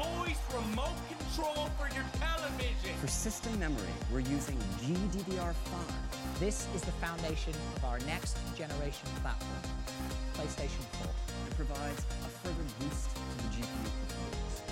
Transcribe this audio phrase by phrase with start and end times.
[0.00, 2.96] voice remote control for your television.
[3.00, 5.54] For system memory, we're using GDDR5.
[6.38, 9.60] This is the foundation of our next generation platform,
[10.34, 11.12] PlayStation 4.
[11.48, 14.62] It provides a further boost to the GPU performance.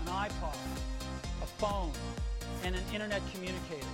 [0.00, 0.58] An iPod,
[1.42, 1.92] a phone,
[2.64, 3.86] and an internet communicator.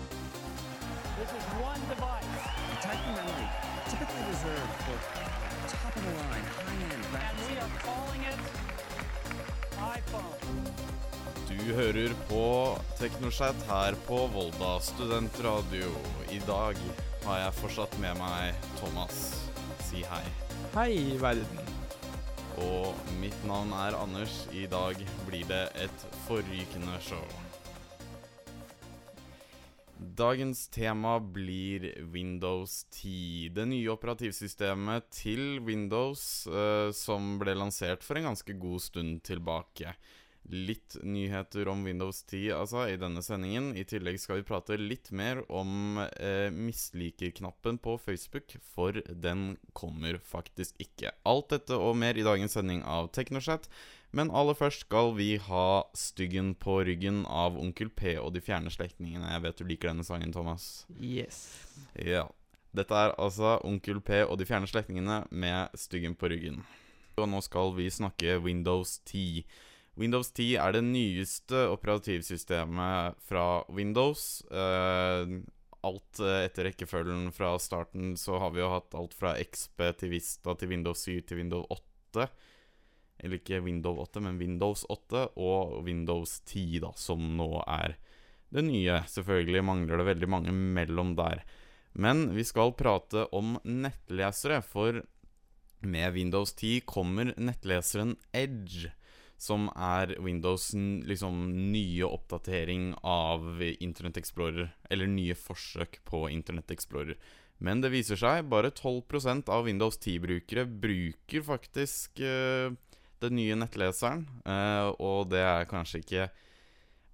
[1.19, 3.49] This is one device, A type of memory
[3.87, 4.97] typically reserved for
[5.69, 8.72] top-of-the-line, high-end and we are calling it.
[11.49, 12.43] Du hører på
[12.99, 15.91] Teknoschat her på Volda studentradio.
[16.31, 16.79] I dag
[17.25, 19.19] har jeg fortsatt med meg Thomas.
[19.89, 20.23] Si hei.
[20.77, 21.73] Hei, verden.
[22.63, 24.45] Og mitt navn er Anders.
[24.55, 27.27] I dag blir det et forrykende show.
[30.17, 33.49] Dagens tema blir Windows 10.
[33.55, 39.95] Det nye operativsystemet til Windows eh, som ble lansert for en ganske god stund tilbake.
[40.53, 43.71] Litt nyheter om Windows 10 altså, i denne sendingen.
[43.79, 50.21] I tillegg skal vi prate litt mer om eh, misliker-knappen på Facebook, for den kommer
[50.21, 51.15] faktisk ikke.
[51.25, 53.71] Alt dette og mer i dagens sending av Teknoschat.
[54.13, 58.73] Men aller først skal vi ha Styggen på ryggen av Onkel P og de fjerne
[58.73, 59.31] slektningene.
[59.33, 60.85] Jeg vet du liker denne sangen, Thomas.
[61.01, 61.41] Yes.
[61.97, 62.27] Ja.
[62.77, 66.61] Dette er altså Onkel P og de fjerne slektningene med Styggen på ryggen.
[67.17, 69.45] Og nå skal vi snakke Windows 10.
[70.01, 74.41] Windows 10 er det nyeste operativsystemet fra Windows.
[74.49, 75.35] Eh,
[75.85, 80.15] alt eh, etter rekkefølgen fra starten så har vi jo hatt alt fra XP til
[80.15, 81.69] Vista til Windows 7 til Windows
[82.13, 82.29] 8.
[83.23, 87.97] Eller ikke Windows 8, men Windows 8 og Windows 10, da, som nå er
[88.53, 88.99] det nye.
[89.09, 91.45] Selvfølgelig mangler det veldig mange mellom der.
[91.93, 95.03] Men vi skal prate om nettlesere, for
[95.83, 98.93] med Windows 10 kommer nettleseren Edge,
[99.43, 100.71] som er Windows'
[101.07, 107.19] liksom nye oppdatering av Internett Explorer, eller nye forsøk på Internett Explorer.
[107.63, 112.75] Men det viser seg bare 12% av Windows 10-brukere bruker faktisk eh,
[113.23, 116.29] den nye nettleseren, eh, og det er kanskje ikke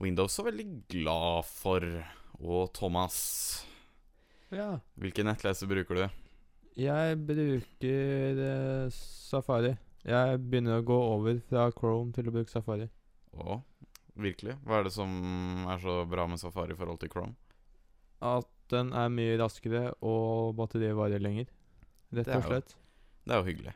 [0.02, 1.84] Windows så veldig glad for.
[2.38, 3.64] Og Thomas,
[4.54, 4.78] Ja.
[4.98, 6.04] hvilken nettleser bruker du?
[6.78, 9.72] Jeg bruker eh, Safari.
[10.06, 12.86] Jeg begynner å gå over fra Chrome til å bruke Safari.
[13.34, 13.58] Å,
[14.16, 14.54] virkelig?
[14.64, 15.10] Hva er det som
[15.68, 17.34] er så bra med Safari i forhold til Chrome?
[18.22, 21.50] At den er mye raskere, og batteriet varer lenger.
[22.14, 22.74] Rett og slett.
[23.26, 23.74] Det er jo hyggelig.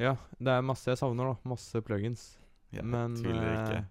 [0.00, 1.50] Ja, det er masse jeg savner, da.
[1.50, 2.22] Masse plugins.
[2.72, 3.80] Jeg Men, tviler ikke.
[3.82, 3.88] eh,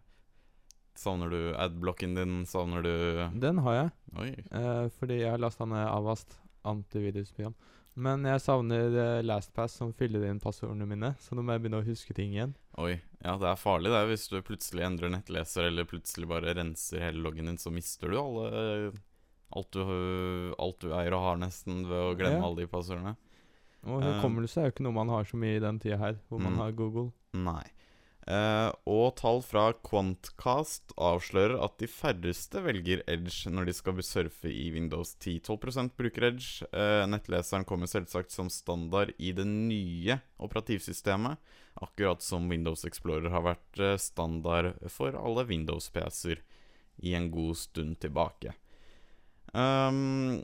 [1.00, 2.40] Savner du adblocken din?
[2.50, 4.30] Savner du Den har jeg, Oi.
[4.52, 6.38] eh, fordi jeg har lasta ned Avast
[6.68, 7.54] antivirusprogram.
[8.00, 11.82] Men jeg savner eh, LastPass som fyller inn passordene mine, så nå må jeg begynne
[11.82, 12.54] å huske ting igjen.
[12.80, 12.98] Oi.
[13.24, 17.24] Ja, det er farlig det hvis du plutselig endrer nettleser, eller plutselig bare renser hele
[17.26, 18.92] loggen din, så mister du alle
[19.50, 19.82] Alt du,
[20.62, 22.46] alt du eier og har, nesten, ved å glemme Ja.
[22.46, 23.16] alle de passordene.
[23.88, 26.18] Og Eh, hukommelse er jo ikke noe man har så mye i den tida her,
[26.30, 26.58] hvor man Mm.
[26.60, 27.12] har Google.
[27.34, 27.64] Nei.
[28.30, 34.46] Uh, og tall fra Quantcast avslører at de færreste velger Edge når de skal surfe
[34.52, 35.40] i Windows 10.
[35.40, 36.62] 12 bruker Edge.
[36.72, 41.38] Uh, nettleseren kommer selvsagt som standard i det nye operativsystemet,
[41.82, 46.38] akkurat som Windows Explorer har vært standard for alle Windows-PC-er
[47.02, 48.54] i en god stund tilbake.
[49.56, 50.44] Um,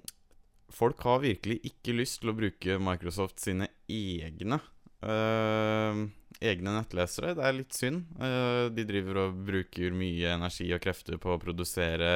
[0.74, 4.60] folk har virkelig ikke lyst til å bruke Microsoft sine egne
[5.06, 6.06] øh,
[6.44, 7.34] egne nettlesere.
[7.38, 8.06] Det er litt synd.
[8.20, 12.12] Eh, de driver og bruker mye energi og krefter på å produsere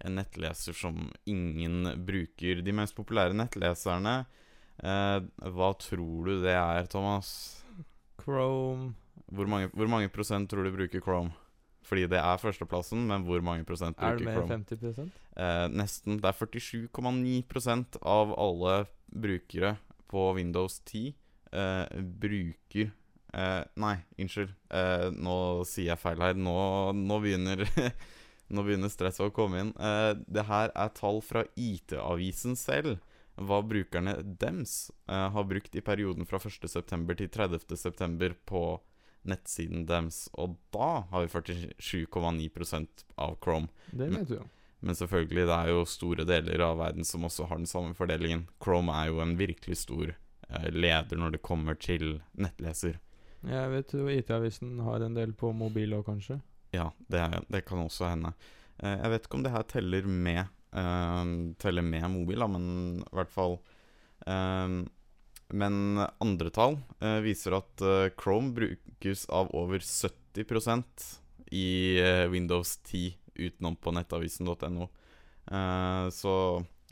[0.00, 2.62] en nettleser som ingen bruker.
[2.64, 4.22] De mest populære nettleserne
[4.80, 7.60] eh, Hva tror du det er, Thomas?
[8.20, 8.94] Chrome
[9.30, 11.32] Hvor mange, hvor mange prosent tror du bruker Chrome?
[11.90, 15.10] Fordi det er førsteplassen, men hvor mange prosent Er det mer enn 50
[15.40, 16.20] Eh, nesten.
[16.20, 18.74] Det er 47,9% av alle
[19.10, 19.74] brukere
[20.10, 21.14] på Windows 10
[21.52, 22.90] eh, bruker
[23.34, 24.54] eh, Nei, unnskyld.
[24.70, 26.38] Eh, nå sier jeg feil her.
[26.38, 26.56] Nå,
[26.94, 27.64] nå begynner
[28.50, 29.70] Nå begynner stresset å komme inn.
[29.78, 32.98] Eh, det her er tall fra IT-avisen selv.
[33.40, 36.82] Hva brukerne dems eh, har brukt i perioden fra 1.9.
[37.16, 38.32] til 30.9.
[38.50, 38.64] på
[39.28, 40.28] nettsiden deres.
[40.32, 43.68] Og da har vi 47,9% av Chrome.
[43.90, 44.46] Det vet du jo.
[44.80, 48.46] Men selvfølgelig, det er jo store deler av verden som også har den samme fordelingen.
[48.64, 52.96] Chrome er jo en virkelig stor eh, leder når det kommer til nettleser.
[53.44, 56.40] Jeg vet jo IT-avisen har en del på mobil òg, kanskje.
[56.72, 57.22] Ja, det,
[57.52, 58.32] det kan også hende.
[58.80, 60.42] Eh, jeg vet ikke om det her teller med
[60.76, 61.24] uh,
[61.60, 62.66] Teller med mobil, da, men
[63.04, 63.58] i hvert fall
[64.24, 64.80] eh,
[65.50, 71.06] Men andre tall eh, viser at eh, Chrome brukes av over 70%
[71.50, 74.88] i eh, Windows 10 utenom på nettavisen.no.
[76.12, 76.32] Så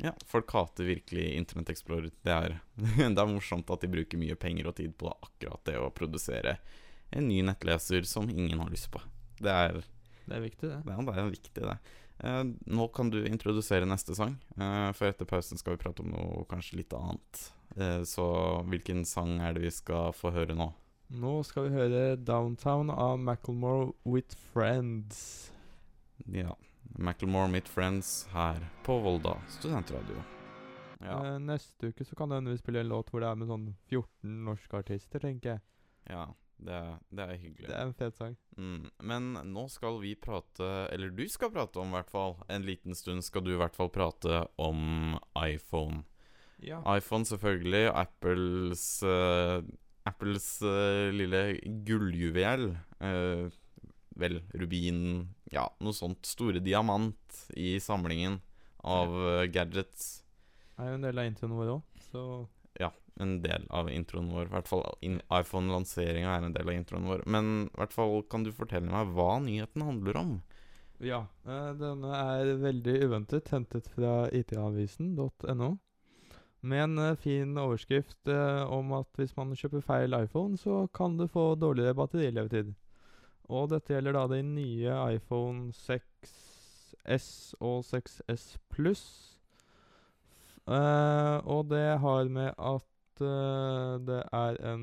[0.03, 2.11] ja, folk hater virkelig Internett Explorer.
[2.23, 2.57] Det er,
[3.15, 6.57] det er morsomt at de bruker mye penger og tid på akkurat det å produsere
[7.11, 9.03] en ny nettleser som ingen har lyst på.
[9.39, 9.83] Det er
[10.29, 10.83] Det er viktig, det.
[10.85, 11.79] ja, det er viktig, det.
[12.19, 16.11] Eh, nå kan du introdusere neste sang, eh, for etter pausen skal vi prate om
[16.11, 17.53] noe kanskje litt annet.
[17.77, 18.27] Eh, så
[18.69, 20.71] hvilken sang er det vi skal få høre nå?
[21.09, 25.53] Nå skal vi høre 'Downtown' av Macclemore with Friends.
[26.27, 26.55] Ja.
[26.99, 30.23] Macclemore with Friends her på Volda studentradio.
[31.01, 31.35] Ja.
[31.35, 33.49] Eh, neste uke så kan det hende vi spiller en låt hvor det er med
[33.49, 35.61] sånn 14 norske artister, tenker jeg.
[36.11, 36.27] ja
[36.59, 37.69] det, er, det er hyggelig.
[37.69, 38.37] Det er en fet sang.
[38.59, 42.67] Mm, men nå skal vi prate, eller du skal prate om i hvert fall, en
[42.67, 46.03] liten stund skal du i hvert fall prate om iPhone.
[46.65, 46.81] Ja.
[46.97, 49.63] iPhone selvfølgelig, Apples uh,
[50.09, 51.43] Apples uh, lille
[51.87, 52.73] gulljuvel.
[53.03, 53.49] Uh,
[54.19, 56.27] vel, rubin Ja, noe sånt.
[56.27, 58.41] Store diamant i samlingen
[58.83, 59.53] av gadgets.
[59.55, 60.09] gadgets.
[60.79, 62.23] er jo en del av introen vår òg, så
[62.79, 62.91] Ja,
[63.23, 64.47] en del av introen vår.
[64.47, 67.25] I hvert fall iPhone-lanseringa er en del av introen vår.
[67.27, 70.39] Men i hvert fall kan du fortelle meg hva nyheten handler om?
[70.99, 71.25] Ja.
[71.79, 75.77] denne er veldig uventet, hentet fra itavisen.no.
[76.61, 81.17] Med en eh, fin overskrift eh, om at hvis man kjøper feil iPhone, så kan
[81.19, 82.75] du få dårligere batterilevetid.
[83.49, 89.05] Og dette gjelder da de nye iPhone 6S og 6S Pluss.
[90.69, 94.83] Uh, og det har med at uh, det er en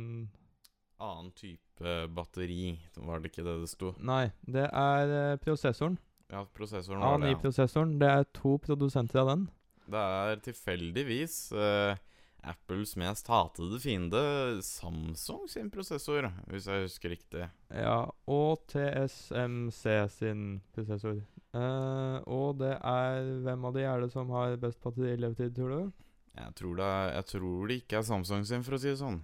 [0.98, 3.92] Annen type batteri, var det ikke det det sto?
[4.02, 6.00] Nei, det er uh, prosessoren.
[6.32, 7.30] Ja, prosessoren var det.
[7.30, 7.36] ja.
[7.36, 8.00] A9-prosessoren.
[8.02, 9.46] Det er to produsenter av den.
[9.86, 11.98] Det er tilfeldigvis eh,
[12.46, 14.22] Apples mest hatede fiende,
[14.66, 17.48] Samsung sin prosessor, hvis jeg husker riktig.
[17.74, 20.44] Ja, og TSMC sin
[20.76, 21.22] prosessor.
[21.56, 25.94] Eh, og det er Hvem av de er det som har best batterilevetid, tror du?
[26.36, 29.00] Jeg tror, det er, jeg tror det ikke er Samsung sin, for å si det
[29.00, 29.22] sånn.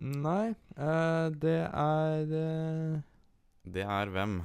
[0.00, 3.00] Nei, eh, det er eh,
[3.66, 4.40] Det er hvem?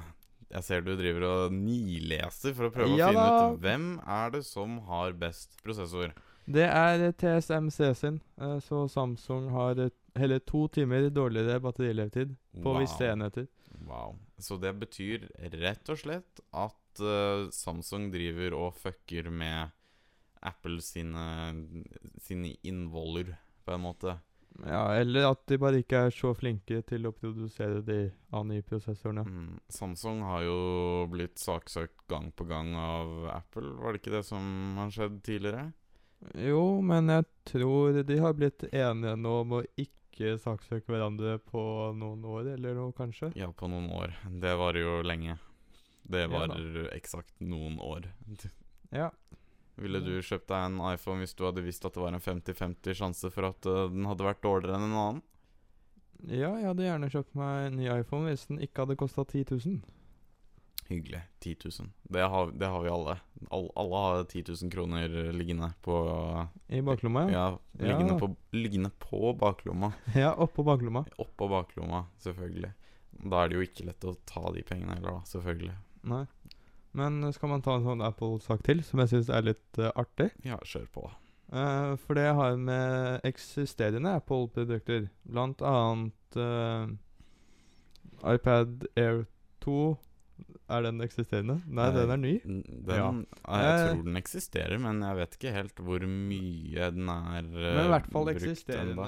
[0.52, 3.48] Jeg ser du driver og nileser for å prøve Ja å finne da.
[3.50, 6.12] ut hvem er det som har best prosessor.
[6.46, 8.20] Det er TSMC sin.
[8.38, 12.78] Eh, så Samsung har eh, hele to timer dårligere batterilevetid på Wow.
[12.84, 13.48] visse enheter.
[13.86, 14.14] Wow.
[14.38, 15.26] Så det betyr
[15.58, 19.74] rett og slett at uh, Samsung driver og fucker med
[20.46, 21.26] Apple sine,
[22.22, 23.34] sine innvoller,
[23.66, 24.14] på en måte.
[24.64, 27.98] Ja, Eller at de bare ikke er så flinke til å produsere de
[28.32, 29.24] A9-prosessorene.
[29.26, 29.58] Mm.
[29.72, 30.60] Samsung har jo
[31.12, 35.68] blitt saksøkt gang på gang av Apple, var det ikke det som har skjedd tidligere?
[36.40, 41.62] Jo, men jeg tror de har blitt enige nå om å ikke saksøke hverandre på
[41.98, 43.34] noen år, eller noe, kanskje.
[43.36, 44.16] Ja, på noen år.
[44.40, 45.36] Det varer jo lenge.
[46.06, 48.08] Det Ja eksakt noen år.
[48.94, 49.10] Ja.
[49.76, 52.96] Ville du kjøpt deg en iPhone hvis du hadde visst at det var en 50-50
[52.96, 55.24] sjanse for at uh, den hadde vært dårligere enn en annen?
[56.24, 59.44] ja, jeg hadde gjerne kjøpt meg en ny iPhone hvis den ikke hadde kosta 10
[59.52, 59.78] 000.
[60.86, 61.20] Hyggelig.
[61.42, 61.88] 10 000.
[62.14, 63.16] Det har, det har vi alle.
[63.50, 65.96] All, alle har 10 000 kroner liggende på
[66.70, 67.46] I baklomma, ja.
[67.72, 68.18] Ja, liggende, Ja.
[68.22, 69.92] På, liggende på baklomma.
[70.14, 71.04] Ja, oppå baklomma.
[71.18, 72.72] Oppå baklomma, selvfølgelig.
[73.16, 75.30] Da er det jo ikke lett å ta de pengene heller, da.
[75.32, 75.74] Selvfølgelig.
[76.06, 76.24] Nei.
[76.96, 80.30] Men skal man ta en sånn Apple-sak til, som jeg syns er litt uh, artig?
[80.46, 81.04] Ja, kjør på.
[81.52, 86.88] Uh, for det har med eksisterende Apple-produkter, blant annet uh,
[88.26, 89.26] iPad Air
[89.62, 89.78] 2
[90.72, 91.60] Er den eksisterende?
[91.68, 92.32] Nei, den er ny.
[92.42, 93.12] Den, Ja.
[93.12, 97.76] Jeg tror den eksisterer, men jeg vet ikke helt hvor mye den er brukt.
[97.76, 99.06] Men i hvert fall eksisterende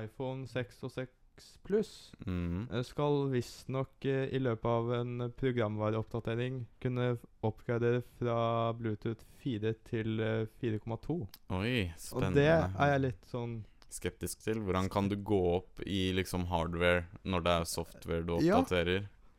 [0.00, 1.17] iPhone 6 og 6
[1.64, 2.68] Pluss Mm.
[2.72, 10.20] eh, skal visstnok eh, i løpet av en programvareoppdatering kunne oppgradere fra Bluetooth 4 til
[10.20, 11.18] eh, 4,2.
[11.50, 14.60] Oi, Og det er jeg litt sånn skeptisk til.
[14.60, 18.60] Hvordan kan du gå opp i liksom hardware når det er software du Ja.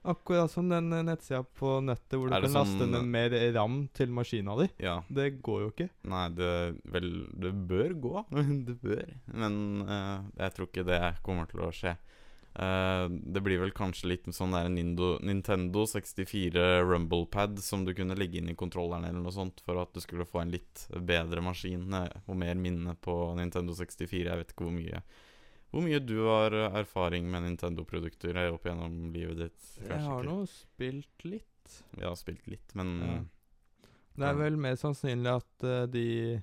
[0.10, 3.82] Akkurat som den eh, nettsida på nettet hvor du kan sånn laste ned mer RAM
[3.94, 4.70] til maskina di.
[4.82, 5.00] Ja.
[5.06, 5.90] Det går jo ikke.
[6.10, 6.54] Nei, det
[6.90, 8.24] Vel, det bør gå.
[8.68, 9.12] det bør.
[9.38, 11.94] Men uh, jeg tror ikke det kommer til å skje.
[12.58, 18.18] Uh, det blir vel kanskje litt sånn der Nindo, Nintendo 64 Rumblepad som du kunne
[18.18, 21.46] legge inn i kontrolleren eller noe sånt for at du skulle få en litt bedre
[21.46, 24.26] maskin og mer minne på Nintendo 64.
[24.26, 25.04] Jeg vet ikke hvor mye
[25.70, 29.60] Hvor mye du har eh, erfaring med Nintendo-produkter opp gjennom livet ditt.
[29.78, 31.76] Kanskje Jeg har nå spilt litt.
[31.98, 33.20] Jeg har spilt litt, men Ja.
[34.20, 36.42] Det er vel mer sannsynlig at uh, de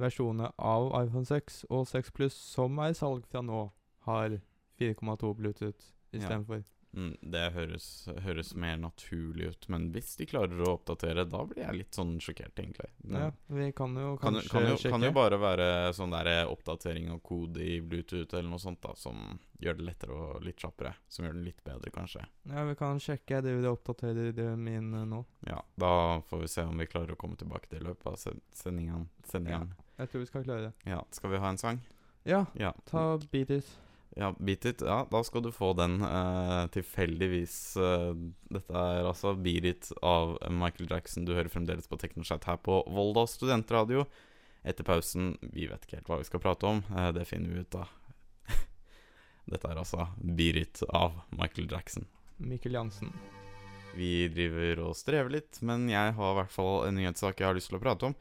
[0.00, 3.66] versjonene av iPhone 6 og 6 Pluss som er i salg fra nå,
[4.06, 4.38] har
[4.80, 6.18] 4,2 Bluetooth Ja.
[6.18, 6.62] istedenfor.
[6.62, 9.68] mm, det høres, høres mer naturlig ut.
[9.70, 12.88] Men hvis de klarer å oppdatere, da blir jeg litt sånn sjokkert, egentlig.
[13.06, 14.90] Ja, vi kan jo kanskje kan, jo, sjekke.
[14.96, 18.80] kan jo bare være sånn der eh, oppdatering av kode i Bluetooth eller noe sånt
[18.82, 20.94] da som gjør det lettere og litt kjappere.
[21.08, 22.24] Som gjør den litt bedre, kanskje.
[22.50, 23.40] Ja, vi kan sjekke.
[23.44, 25.22] Det vil jeg oppdaterer det min eh, nå.
[25.46, 25.92] Ja, Da
[26.30, 28.18] får vi se om vi klarer å komme tilbake til løpet av
[28.50, 29.08] sendingen.
[29.30, 29.70] sendingen.
[29.78, 30.72] Ja, Jeg tror vi skal klare det.
[30.90, 31.04] Ja.
[31.12, 31.80] Skal vi ha en sang?
[32.24, 32.72] Ja, Ja.
[32.90, 33.70] ta Beat It.
[34.18, 34.82] Ja, Beat It.
[34.82, 37.76] Ja, da skal du få den eh, tilfeldigvis.
[37.78, 38.10] eh,
[38.50, 41.24] dette er altså Beat It av Michael Jackson.
[41.28, 44.06] Du hører fremdeles på TeknoChat her på Volda studentradio.
[44.66, 46.82] Etter pausen Vi vet ikke helt hva vi skal prate om.
[46.90, 47.88] eh, det finner vi ut av.
[49.52, 52.08] dette er altså Beat It av Michael Jackson.
[52.40, 53.12] Mikkel Jansen.
[53.94, 57.56] Vi driver og strever litt, men jeg har i hvert fall en nyhetssak jeg har
[57.56, 58.14] lyst til å prate om.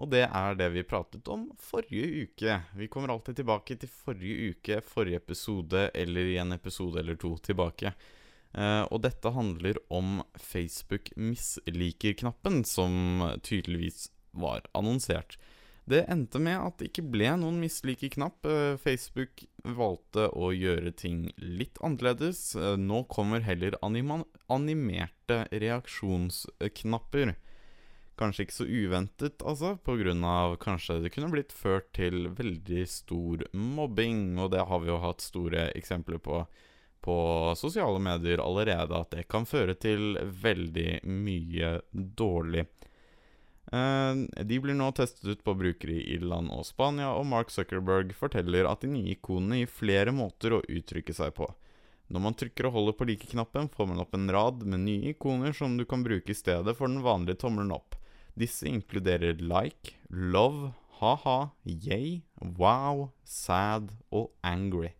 [0.00, 2.56] Og det er det vi pratet om forrige uke.
[2.76, 7.34] Vi kommer alltid tilbake til forrige uke, forrige episode eller i en episode eller to
[7.44, 7.92] tilbake.
[8.56, 15.36] Uh, og dette handler om Facebook misliker-knappen, som tydeligvis var annonsert.
[15.90, 18.46] Det endte med at det ikke ble noen misliker-knapp.
[18.46, 22.54] Uh, Facebook valgte å gjøre ting litt annerledes.
[22.56, 27.36] Uh, nå kommer heller anima animerte reaksjonsknapper.
[28.20, 32.82] Kanskje ikke så uventet, altså, på grunn av kanskje det kunne blitt ført til veldig
[32.90, 36.44] stor mobbing, og det har vi jo hatt store eksempler på
[37.00, 42.66] på sosiale medier allerede, at det kan føre til veldig mye dårlig.
[43.72, 48.12] Eh, de blir nå testet ut på brukere i Irland og Spania, og Mark Zuckerberg
[48.18, 51.48] forteller at de nye ikonene gir flere måter å uttrykke seg på.
[52.10, 55.54] Når man trykker og holder på like-knappen, får man opp en rad med nye ikoner
[55.54, 57.94] som du kan bruke i stedet for den vanlige tommelen opp.
[58.40, 64.94] Disse inkluderer like, love, ha-ha, yay, wow, sad og angry.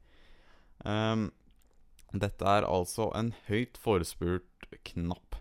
[0.84, 1.30] Um,
[2.12, 5.38] dette er altså en høyt forespurt knapp.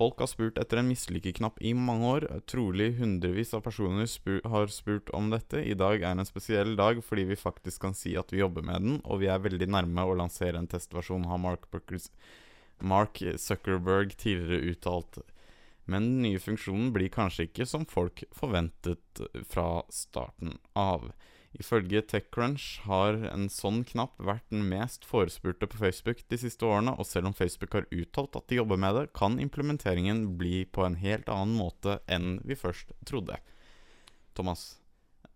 [0.00, 2.24] Folk har spurt etter en misliker-knapp i mange år.
[2.48, 5.60] Trolig hundrevis av personer spur har spurt om dette.
[5.60, 8.80] I dag er en spesiell dag fordi vi faktisk kan si at vi jobber med
[8.80, 11.68] den, og vi er veldig nærme å lansere en testversjon, har Mark,
[12.80, 15.20] Mark Zuckerberg tidligere uttalt.
[15.90, 21.10] Men den nye funksjonen blir kanskje ikke som folk forventet fra starten av.
[21.58, 26.94] Ifølge TechCrunch har en sånn knapp vært den mest forespurte på Facebook de siste årene,
[26.94, 30.86] og selv om Facebook har uttalt at de jobber med det, kan implementeringen bli på
[30.86, 33.40] en helt annen måte enn vi først trodde.
[34.38, 34.78] Thomas,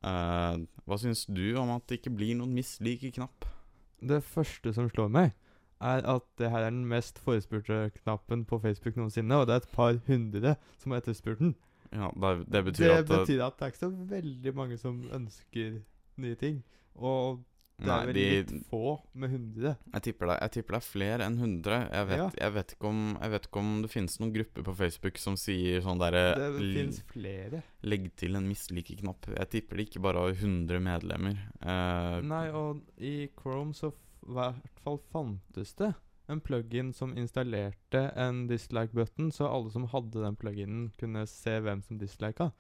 [0.07, 3.51] eh, hva syns du om at det ikke blir noen mislike knapp?
[3.99, 5.35] Det første som slår meg,
[5.81, 9.65] er at det her er den mest forespurte knappen på Facebook noensinne, og det er
[9.65, 11.55] et par hundre som har etterspurt den.
[11.95, 14.79] Ja, det, det betyr det at det- betyr at det er ikke så veldig mange
[14.79, 15.83] som ønsker
[16.19, 16.63] nye ting.
[16.97, 17.43] Og
[17.77, 19.77] det Nei, er vel de, litt få med hundre.
[19.93, 21.79] Jeg tipper, det, jeg tipper det er flere enn 100.
[21.91, 22.29] Jeg vet, Ja.
[22.39, 25.81] jeg, vet om, jeg vet ikke om det finnes noen grupper på Facebook som sier
[25.83, 27.63] sånn derre Det finnes flere.
[27.83, 29.27] Legg til en mislike-knapp.
[29.35, 31.35] Jeg tipper det ikke bare har 100 medlemmer.
[31.63, 33.91] Eh, Nei, og i Chrome så
[34.27, 35.93] hvert fall fantes det
[36.27, 41.83] en plugin som installerte en dislike-button, så alle som hadde den pluginen, kunne se hvem
[41.85, 42.51] som dislika.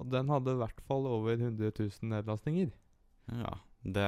[0.00, 2.70] Og den hadde i hvert fall over 100 000 nedlastninger.
[3.28, 3.58] Ja.
[3.80, 4.06] Det,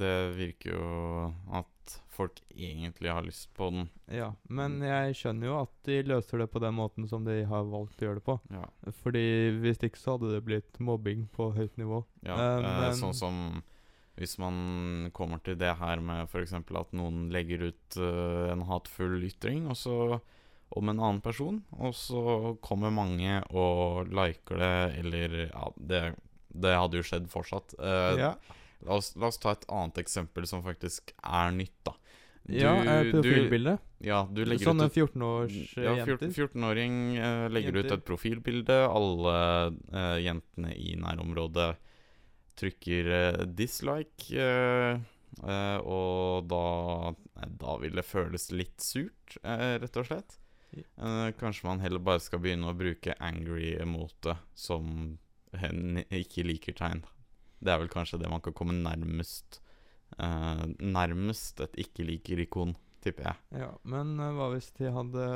[0.00, 3.88] det virker jo at folk egentlig har lyst på den.
[4.12, 7.64] Ja, men jeg skjønner jo at de løser det på den måten som de har
[7.68, 8.38] valgt å gjøre det på.
[8.52, 8.66] Ja.
[9.00, 9.24] Fordi
[9.62, 12.02] hvis ikke så hadde det blitt mobbing på høyt nivå.
[12.28, 13.62] ja Eh, eh, men- Sånn som
[14.18, 16.56] hvis man kommer til det her med f.eks.
[16.58, 19.96] at noen legger ut uh, en hatefull ytring og så,
[20.74, 26.02] om en annen person, og så kommer mange og liker det, eller Ja, det,
[26.48, 27.76] det hadde jo skjedd fortsatt.
[27.78, 28.32] Uh, ja.
[28.86, 31.94] La oss, la oss ta et annet eksempel som faktisk er nytt, da.
[32.48, 33.74] ja, eh, profilbilde.
[34.06, 36.30] ja, du legger Sånne ut et 14-års ja, eh, 14 jenter.
[36.46, 38.78] 14-åring eh, legger ut et profilbilde.
[38.86, 39.34] Alle
[39.74, 41.72] uh, jentene i nærområdet
[42.58, 44.28] trykker eh, dislike.
[44.34, 44.98] eh,
[45.42, 47.14] eh, og da,
[47.48, 50.38] da vil det føles litt surt, rett og slett.
[51.40, 55.16] Kanskje man heller bare skal begynne å bruke angry-emote som
[55.56, 57.00] en ikke liker tegn.
[57.58, 59.62] Det er vel kanskje det man kan komme nærmest
[60.18, 62.72] nærmest et ikke-liker-ikon,
[63.04, 63.60] tipper jeg.
[63.60, 65.26] Ja, men hva hvis de hadde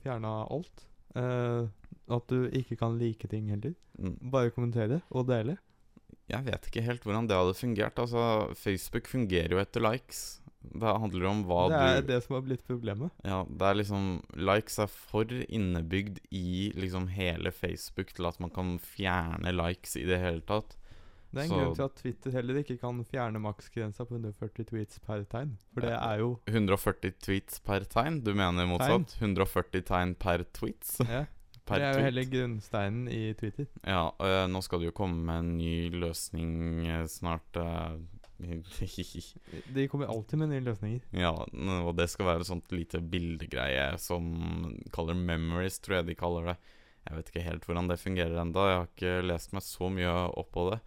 [0.00, 0.86] fjerna alt?
[1.12, 1.68] Uh,
[2.12, 3.74] at du ikke kan like ting heller?
[4.00, 4.16] Mm.
[4.32, 5.58] Bare kommentere og dele?
[6.32, 7.98] Jeg vet ikke helt hvordan det hadde fungert.
[7.98, 10.38] Altså, Facebook fungerer jo etter likes.
[10.62, 13.10] Det handler om hva du det er du det som har blitt problemet.
[13.26, 14.04] Ja, det er liksom
[14.38, 20.04] Likes er for innebygd i liksom hele Facebook til at man kan fjerne likes i
[20.06, 20.76] det hele tatt.
[21.32, 24.64] Det er en Så- grunn til at Twitter heller ikke kan fjerne maksgrensa på 140
[24.68, 25.56] tweets per tegn.
[25.74, 28.22] For det er jo 140 tweets per tegn?
[28.22, 29.16] Du mener motsatt?
[29.18, 31.00] 140 tegn per tweets?
[31.00, 31.24] ja,
[31.64, 31.82] Per tweet.
[31.82, 33.68] Det er jo hele grunnsteinen i Twitter.
[33.86, 37.58] Ja, og eh, nå skal det jo komme med en ny løsning eh, snart.
[37.60, 38.00] eh,
[39.76, 41.04] De kommer alltid med nye løsninger.
[41.14, 41.30] ja,
[41.86, 44.32] og det skal være sånt lite bildegreie som
[44.90, 46.56] kaller memories, tror jeg de kaller det.
[47.06, 50.10] Jeg vet ikke helt hvordan det fungerer enda Jeg har ikke lest meg så mye
[50.42, 50.80] opp på det.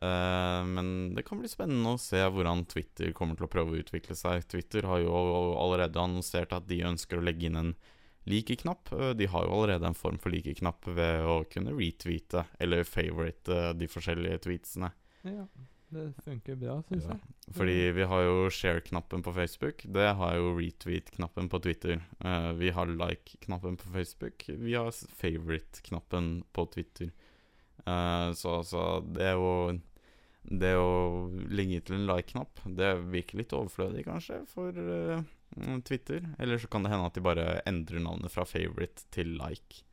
[0.00, 4.16] Men det kan bli spennende å se hvordan Twitter kommer til å prøve å utvikle
[4.18, 4.46] seg.
[4.50, 5.12] Twitter har jo
[5.62, 7.72] allerede annonsert at de ønsker å legge inn en
[8.30, 8.92] like-knapp.
[8.96, 13.60] Eh, De har jo allerede en form for like-knapp ved å kunne retweete eller favorite
[13.78, 14.92] de forskjellige tweetsene.
[15.26, 15.44] Ja,
[15.90, 17.16] det funker bra, syns Ja.
[17.18, 17.54] jeg.
[17.56, 19.82] Fordi vi har jo share-knappen på Facebook.
[19.92, 22.00] Det har jo retweet-knappen på Twitter.
[22.24, 24.44] Eh, vi har like-knappen på Facebook.
[24.46, 27.10] Vi har favorite-knappen på Twitter.
[27.86, 29.80] Eh, så altså, det er jo
[30.42, 35.20] Det å legge til en like-knapp, det virker litt overflødig, kanskje, for eh,
[35.84, 36.28] Twitter.
[36.38, 39.84] Eller så kan det hende at de bare endrer navnet fra favorite til like.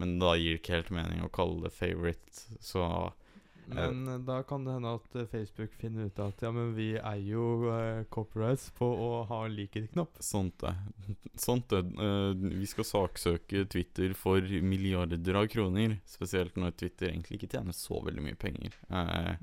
[0.00, 3.12] Men da gir det ikke helt mening å kalle det favorite, så
[3.72, 6.88] Men eh, da kan det hende at eh, Facebook finner ut at ja, men vi
[6.98, 10.18] eier jo eh, copyrights på å ha liker-knapp.
[10.24, 10.72] Sånt det.
[11.46, 11.84] Sånt det.
[11.94, 16.00] Eh, vi skal saksøke Twitter for milliarder av kroner.
[16.08, 19.36] Spesielt når Twitter egentlig ikke tjener så veldig mye penger Nei,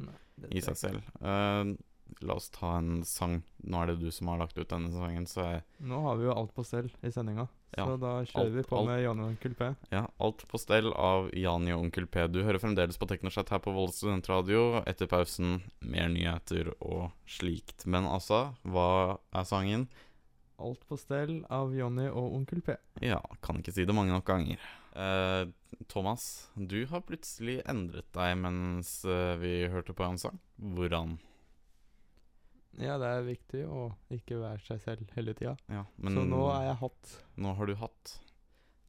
[0.51, 1.13] i seg selv.
[1.21, 1.77] Eh,
[2.21, 3.41] la oss ta en sang.
[3.63, 6.25] Nå er det du som har lagt ut denne sangen, så jeg, Nå har vi
[6.27, 7.47] jo alt på stell i sendinga,
[7.77, 8.87] Ja, så da kjører vi på alt.
[8.89, 9.69] med Jan og Onkel P.
[9.91, 12.27] ja, alt på stell av Jani og Onkel P.
[12.27, 14.81] Du hører fremdeles på Teknoschat her på Volda studentradio.
[14.89, 17.85] Etter pausen mer nyheter og slikt.
[17.85, 19.87] Men altså, hva er sangen?
[20.59, 22.75] Alt på stell av Jonny og Onkel P.
[23.05, 24.57] Ja, kan ikke si det mange nok ganger.
[24.99, 25.45] Eh,
[25.87, 30.39] Thomas, du har plutselig endret deg mens eh, vi hørte på en sang.
[30.59, 31.13] Hvordan?
[32.77, 35.55] Ja, det er viktig å ikke være seg selv hele tida.
[35.67, 37.15] Ja, Så nå er jeg hatt.
[37.37, 38.19] nå har du hatt.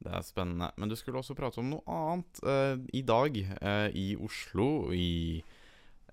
[0.01, 0.71] Det er spennende.
[0.77, 2.39] Men du skulle også prate om noe annet.
[2.43, 5.43] Eh, I dag, eh, i Oslo, i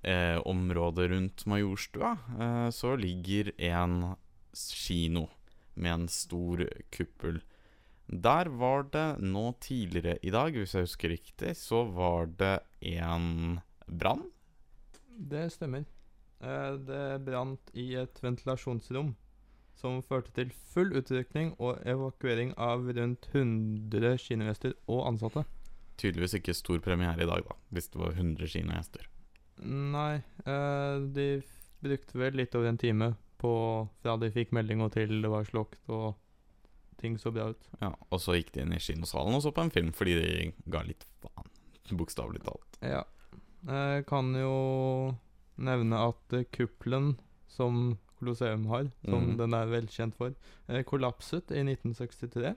[0.02, 4.14] eh, området rundt Majorstua, eh, så ligger en
[4.54, 5.28] kino
[5.74, 7.40] med en stor kuppel.
[8.08, 12.60] Der var det nå tidligere i dag, hvis jeg husker riktig, så var det
[12.96, 14.30] en brann.
[15.18, 15.84] Det stemmer.
[16.40, 19.14] Eh, det brant i et ventilasjonsrom
[19.78, 25.44] som førte til full utrykning og evakuering av rundt 100 kinogjester og ansatte.
[25.98, 29.08] Tydeligvis ikke stor premiere i dag, da, hvis det var 100 kinogjester.
[29.66, 31.28] Nei, eh, de
[31.82, 33.52] brukte vel litt over en time på
[34.02, 36.16] fra de fikk melding og til det var slåkt og
[36.98, 37.68] ting så bra ut.
[37.78, 40.48] Ja, Og så gikk de inn i kinosalen og så på en film fordi de
[40.70, 41.50] ga litt faen.
[41.98, 42.80] Bokstavelig talt.
[42.82, 43.04] Ja.
[43.68, 45.14] Jeg kan jo
[45.58, 47.16] nevne at eh, kuppelen
[47.50, 49.36] som Colosseum har, som mm.
[49.38, 50.34] den er velkjent for,
[50.68, 52.54] eh, kollapset i 1963.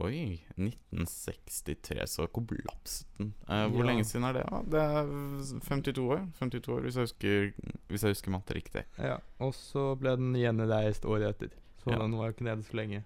[0.00, 3.32] Oi, 1963, så kollapset den.
[3.48, 3.90] Eh, hvor Ja.
[3.90, 4.44] lenge siden er det?
[4.50, 4.62] da?
[4.62, 7.52] Det er 52 år, 52 år hvis jeg husker,
[7.88, 8.84] hvis jeg husker matte riktig.
[8.98, 11.50] Ja, og så ble den gjenreist året etter.
[11.84, 11.98] Så Ja.
[11.98, 13.04] den var jo ikke nede så lenge.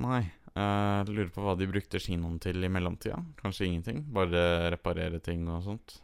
[0.00, 0.32] Nei.
[0.56, 3.24] eh, lurer på hva de brukte kinoen til i mellomtida.
[3.42, 4.04] Kanskje ingenting?
[4.12, 6.00] Bare reparere ting og sånt.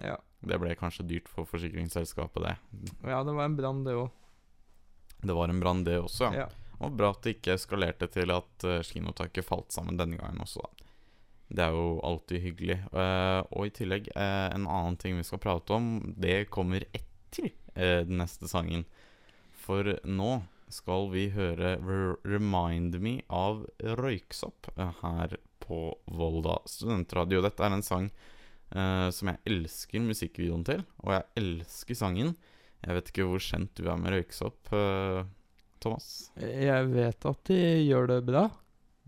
[0.00, 0.16] Ja.
[0.40, 2.54] Det ble kanskje dyrt for forsikringsselskapet, det.
[3.04, 4.08] ja, det var en brann, det òg.
[5.20, 6.30] Det var en brann, det også.
[6.32, 6.46] Ja.
[6.80, 10.64] Og bra at det ikke eskalerte til at uh, kinotaket falt sammen denne gangen også,
[10.64, 10.86] da.
[11.50, 12.76] Det er jo alltid hyggelig.
[12.94, 17.50] Uh, og i tillegg, uh, en annen ting vi skal prate om, det kommer etter
[17.74, 18.86] eh, den neste sangen.
[19.60, 20.30] For nå
[20.70, 27.42] skal vi høre 'Remind Me' av Røyksopp eh, her på Volda studentradio.
[27.42, 28.10] Dette er en sang
[28.74, 32.34] eh, som jeg elsker musikkvideoen til, og jeg elsker sangen.
[32.80, 35.26] Jeg vet ikke hvor kjent du er med Røyksopp, uh,
[35.84, 36.30] Thomas?
[36.40, 38.46] Jeg vet at de gjør det bra.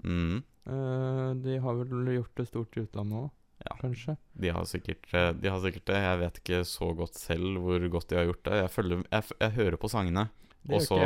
[0.04, 0.42] Mm.
[0.68, 3.30] Uh, de har vel gjort det stort i utlandet òg,
[3.64, 3.76] Ja.
[3.80, 4.16] kanskje.
[4.34, 5.06] De har, sikkert,
[5.40, 6.00] de har sikkert det.
[6.04, 8.58] Jeg vet ikke så godt selv hvor godt de har gjort det.
[8.60, 10.26] Jeg, følger, jeg, jeg hører på sangene,
[10.68, 11.00] og så,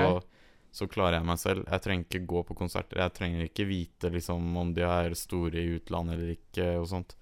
[0.75, 1.69] så klarer jeg meg selv.
[1.71, 3.05] Jeg trenger ikke gå på konserter.
[3.05, 7.15] Jeg trenger ikke vite liksom om de er store i utlandet eller ikke, og sånt.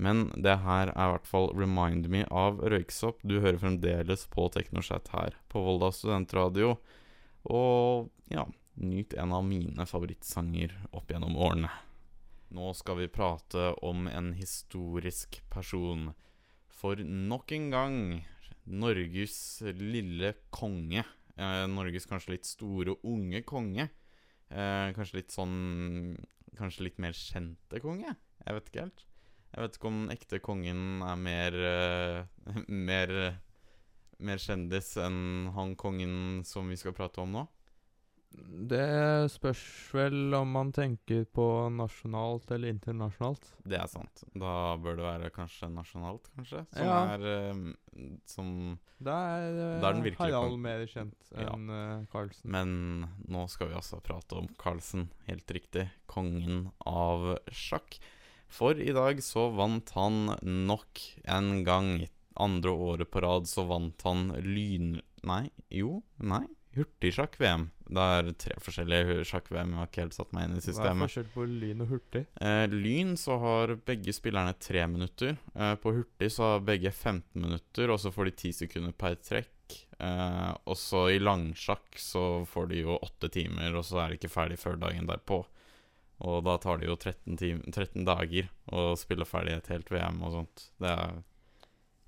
[0.00, 3.20] Men det her er i hvert fall Remind Me av Røyksopp.
[3.22, 6.76] Du hører fremdeles på Teknoschat her på Volda studentradio.
[7.52, 8.46] Og ja,
[8.80, 11.70] nyt en av mine favorittsanger opp gjennom årene.
[12.52, 16.10] Nå skal vi prate om en historisk person.
[16.72, 17.96] For nok en gang
[18.64, 19.36] Norges
[19.76, 21.04] lille konge.
[21.36, 23.88] Eh, Norges kanskje litt store, unge konge.
[24.52, 26.16] Eh, kanskje litt sånn
[26.52, 28.10] Kanskje litt mer kjente konge?
[28.44, 29.04] Jeg vet ikke helt.
[29.52, 33.14] Jeg vet ikke om den ekte kongen er mer uh, Mer
[34.22, 37.42] Mer kjendis enn han kongen som vi skal prate om nå.
[38.70, 39.62] Det spørs
[39.92, 43.50] vel om man tenker på nasjonalt eller internasjonalt.
[43.68, 44.22] Det er sant.
[44.32, 46.62] Da bør det være kanskje nasjonalt, kanskje?
[46.72, 47.00] Som Ja.
[47.16, 47.74] er eh,
[48.24, 52.06] Som Da er, Da er den Harald mer kjent enn ja.
[52.12, 52.50] Carlsen.
[52.50, 55.90] Men nå skal vi altså prate om Carlsen, helt riktig.
[56.06, 57.98] Kongen av sjakk.
[58.52, 61.94] For i dag så vant han nok en gang.
[62.40, 64.98] Andre året på rad så vant han lyn...
[65.28, 66.44] Nei, jo, nei.
[66.72, 67.66] Hurtigsjakk-VM.
[67.92, 69.74] Det er tre forskjellige sjakk-VM.
[69.74, 70.86] Jeg har ikke helt satt meg inn i systemet.
[70.88, 72.22] Hva er forskjell på lyn og hurtig?
[72.40, 75.36] Eh, lyn så har begge spillerne tre minutter.
[75.52, 79.18] Eh, på hurtig så har begge 15 minutter, og så får de 10 sekunder per
[79.20, 79.76] trekk.
[80.00, 84.20] Eh, og så i langsjakk så får de jo åtte timer, og så er de
[84.20, 85.42] ikke ferdig før dagen derpå.
[86.22, 90.20] Og da tar det jo 13, tim 13 dager å spille ferdig et helt VM
[90.22, 90.66] og sånt.
[90.82, 91.16] Det er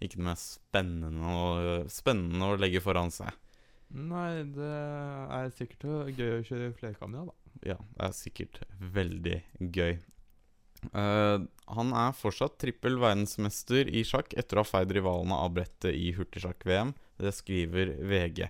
[0.04, 1.48] ikke det mest spennende å,
[1.90, 3.32] spennende å legge foran seg.
[3.94, 4.74] Nei, det
[5.38, 7.60] er sikkert gøy å kjøre flerkamera, da.
[7.74, 8.60] Ja, det er sikkert
[8.94, 9.38] veldig
[9.74, 9.96] gøy.
[10.92, 15.94] Uh, han er fortsatt trippel verdensmester i sjakk etter å ha feid rivalene av brettet
[15.96, 16.92] i hurtigsjakk-VM.
[17.22, 18.48] Det skriver VG.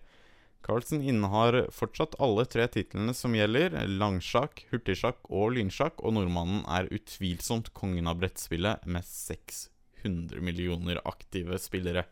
[0.64, 6.88] Carlsen innehar fortsatt alle tre titlene som gjelder, langsjakk, hurtigsjakk og lynsjakk, og nordmannen er
[6.94, 12.07] utvilsomt kongen av brettspillet med 600 millioner aktive spillere.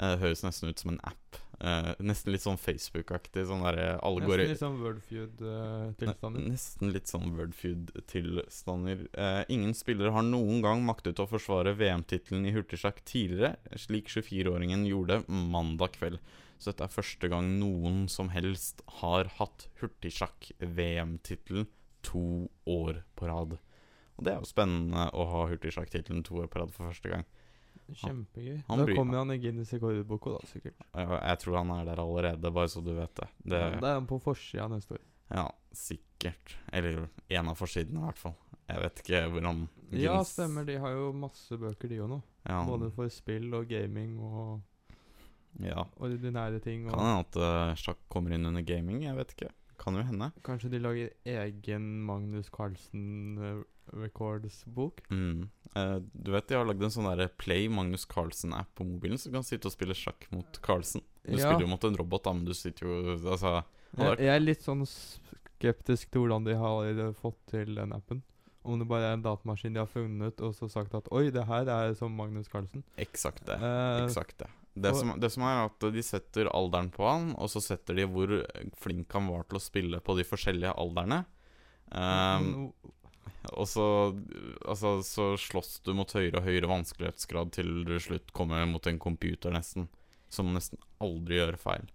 [0.00, 1.36] Eh, Det høres nesten ut som en app.
[1.60, 3.44] Eh, nesten litt sånn Facebook-aktig.
[3.46, 6.40] Sånn alle går Nesten litt sånn Wordfeud-tilstander.
[6.40, 9.08] Ne- Nesten litt sånn Wordfeud-tilstander.
[9.14, 14.86] Eh, ingen spillere har noen gang maktet å forsvare VM-tittelen i hurtigsjakk tidligere, slik 24-åringen
[14.88, 16.18] gjorde mandag kveld.
[16.64, 21.66] Så dette er første gang noen som helst har hatt hurtigsjakk-VM-tittelen
[22.00, 23.58] to år på rad.
[24.16, 27.26] Og det er jo spennende å ha hurtigsjakk-tittelen to år på rad for første gang.
[28.00, 28.62] Kjempegøy.
[28.64, 30.80] han da kommer han i Guinness rekordboka, da, sikkert.
[30.94, 33.28] Jeg, jeg tror han er der allerede, bare så du vet det.
[33.44, 35.02] det Ja, Da er han på forsida neste år.
[35.34, 35.44] Ja,
[35.76, 36.56] sikkert.
[36.72, 38.36] Eller en av forsidene, i hvert fall.
[38.70, 39.66] Jeg vet ikke hvordan
[40.00, 40.64] Ja, stemmer.
[40.64, 42.22] De har jo masse bøker, de òg nå.
[42.48, 44.62] Ja, Både for spill og gaming og
[45.60, 45.84] ja.
[46.00, 46.88] ordinære ting.
[46.88, 49.50] Kan Og hende at eh, sjakk kommer inn under gaming, jeg vet ikke.
[49.78, 50.30] Kan jo hende.
[50.46, 53.62] kanskje de lager egen Magnus Carlsen eh,
[53.92, 55.02] Records-bok?
[55.10, 55.48] Mm.
[55.76, 59.28] Uh, du vet de har lagd en sånn der Play Magnus Carlsen-app på mobilen, så
[59.28, 61.02] du kan sitte og spille sjakk mot Carlsen.
[61.24, 61.50] Du Ja.
[61.50, 63.64] spiller jo mot en robot, da, men du sitter jo Altså
[63.96, 68.22] Jeg, jeg er litt sånn skeptisk til hvordan de har fått til den appen.
[68.64, 71.44] Om det bare er en datamaskin de har funnet og så sagt at oi, det
[71.44, 72.84] her er som Magnus Carlsen.
[72.96, 73.58] eksakt det.
[73.60, 74.48] Uh, det.
[74.74, 78.08] Det som, det som er at de setter alderen på han, og så setter de
[78.10, 78.32] hvor
[78.82, 81.22] flink han var til å spille på de forskjellige alderne.
[81.94, 82.72] Um,
[83.52, 83.84] Og så,
[84.64, 88.98] altså, så slåss du mot høyere og høyere vanskelighetsgrad til du slutt kommer mot en
[88.98, 89.90] computer, nesten.
[90.32, 91.90] Som nesten aldri gjør feil.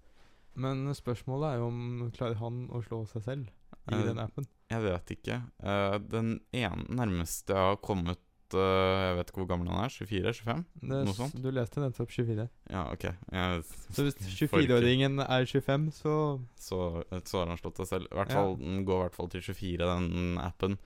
[0.60, 3.50] Men spørsmålet er jo om klarer han å slå seg selv
[3.90, 4.46] i uh, den appen.
[4.70, 5.40] Jeg vet ikke.
[5.64, 8.22] Uh, den ene nærmeste jeg har kommet
[8.58, 9.94] Jeg vet ikke hvor gammel han er.
[9.94, 10.64] 24-25?
[10.90, 11.36] Noe sånt?
[11.44, 12.48] Du leste nettopp 24.
[12.72, 13.04] Ja, ok.
[13.32, 16.16] Jeg, Så hvis 24-åringen er 25, så
[16.58, 16.80] så,
[17.26, 18.08] så har han slått seg selv.
[18.10, 18.42] Hvert Ja.
[18.42, 20.80] fall, Den går i hvert fall til 24, den appen.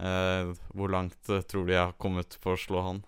[0.00, 3.04] Eh, hvor langt eh, tror du jeg har kommet på å slå han?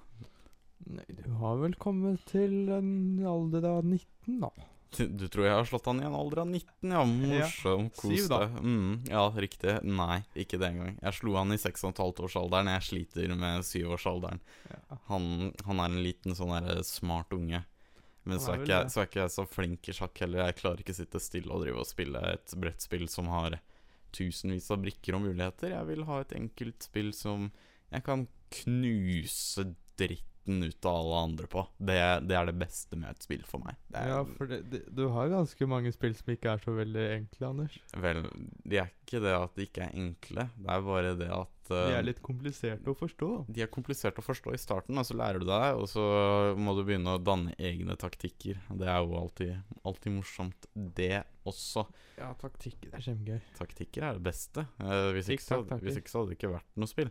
[0.86, 4.50] Nei, du har vel kommet til en alder av 19, da.
[4.94, 6.92] Du, tror jeg har slått han i en alder av 19?
[6.94, 7.88] Ja, morsom.
[7.98, 8.58] Kos deg.
[8.62, 9.74] Mm, ja, riktig.
[9.84, 10.94] Nei, ikke det engang.
[11.02, 12.70] Jeg slo han i 6,5-årsalderen.
[12.76, 14.40] Jeg sliter med 7-årsalderen.
[14.70, 15.00] Ja.
[15.10, 17.64] Han, han er en liten sånn der smart unge.
[18.26, 20.48] Men så er ikke så er ikke jeg så flink i sjakk heller.
[20.48, 23.60] Jeg klarer ikke å sitte stille og drive og spille et brettspill som har
[24.16, 25.74] tusenvis av brikker og muligheter.
[25.76, 27.50] Jeg vil ha et enkelt spill som
[27.92, 28.26] jeg kan
[28.62, 29.68] knuse
[30.46, 31.66] dritten ut av alle andre på.
[31.78, 33.76] Det, det er det beste med et spill for meg.
[33.88, 36.72] Det er, Ja, for det, det, du har ganske mange spill som ikke er så
[36.76, 37.76] veldig enkle, Anders.
[37.96, 38.24] Vel,
[38.64, 40.48] de er ikke det at de ikke er enkle.
[40.56, 43.30] Det er bare det at De eh, er litt kompliserte å forstå.
[43.48, 46.04] de er kompliserte å forstå i starten, og så lærer du deg, og så
[46.58, 48.60] må du begynne å danne egne taktikker.
[48.70, 51.86] Det er jo alltid, alltid morsomt, det også.
[52.18, 53.40] Ja, taktikker er kjempegøy.
[53.58, 54.66] Taktikker er det beste.
[54.80, 57.10] Uh, hvis, ikke så, hvis ikke så hadde det ikke vært noe spill.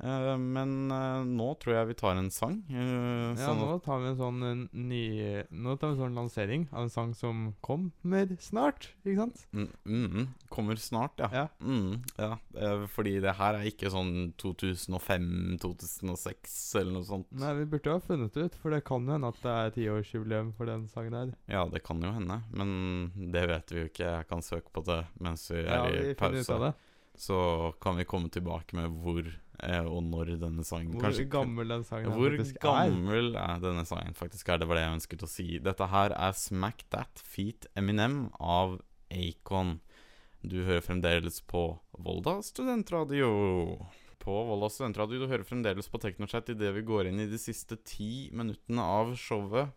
[0.00, 2.54] Eh, men uh, nå tror jeg vi tar en sang.
[2.70, 5.04] Uh, Ja, sånn nå tar vi en sånn ny
[5.50, 9.38] Nå tar vi en sånn lansering av en sang som kommer snart, ikke sant?
[9.52, 11.28] Mm, mm, kommer snart, ja.
[11.34, 11.46] Ja.
[11.60, 12.38] Mm, ja.
[12.90, 17.28] fordi det her er ikke sånn 2005-2006 eller noe sånt.
[17.36, 19.74] Nei, vi burde jo ha funnet ut, for det kan jo hende at det er
[19.76, 21.28] tiårsjubileum for den sangen her.
[21.50, 22.68] Ja, det kan jo hende, men
[23.34, 24.08] det vet vi jo ikke.
[24.08, 26.72] Jeg kan søke på det mens vi Ja, er vi i pause.
[27.20, 27.38] Så
[27.82, 29.24] kan vi komme tilbake med hvor
[29.60, 32.64] og når denne sangen Hvor kanskje gammel den sangen Hvor faktisk er.
[32.64, 34.60] gammel er denne sangen faktisk er?
[34.62, 35.46] Det var det jeg ønsket å si.
[35.60, 38.78] Dette her er Smack That Feet Eminem av
[39.12, 39.80] Acon.
[40.40, 41.64] Du hører fremdeles på
[42.00, 43.28] Volda studentradio.
[44.22, 45.20] På Volda studentradio.
[45.20, 49.12] Du hører fremdeles på Teknochat idet vi går inn i de siste ti minuttene av
[49.20, 49.74] showet.